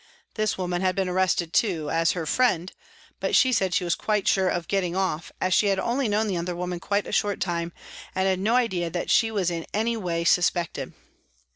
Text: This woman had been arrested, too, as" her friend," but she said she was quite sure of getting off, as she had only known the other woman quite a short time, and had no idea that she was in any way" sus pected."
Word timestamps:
This 0.33 0.57
woman 0.57 0.81
had 0.81 0.95
been 0.95 1.07
arrested, 1.07 1.53
too, 1.53 1.91
as" 1.91 2.13
her 2.13 2.25
friend," 2.25 2.73
but 3.19 3.35
she 3.35 3.53
said 3.53 3.71
she 3.71 3.83
was 3.83 3.93
quite 3.93 4.27
sure 4.27 4.49
of 4.49 4.67
getting 4.67 4.95
off, 4.95 5.31
as 5.39 5.53
she 5.53 5.67
had 5.67 5.77
only 5.77 6.07
known 6.07 6.25
the 6.25 6.37
other 6.37 6.55
woman 6.55 6.79
quite 6.79 7.05
a 7.05 7.11
short 7.11 7.39
time, 7.39 7.71
and 8.15 8.27
had 8.27 8.39
no 8.39 8.55
idea 8.55 8.89
that 8.89 9.11
she 9.11 9.29
was 9.29 9.51
in 9.51 9.63
any 9.75 9.95
way" 9.95 10.23
sus 10.23 10.49
pected." 10.49 10.93